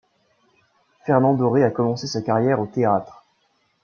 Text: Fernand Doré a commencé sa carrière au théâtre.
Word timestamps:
Fernand 1.05 1.35
Doré 1.35 1.63
a 1.63 1.69
commencé 1.69 2.07
sa 2.07 2.23
carrière 2.23 2.59
au 2.59 2.65
théâtre. 2.65 3.23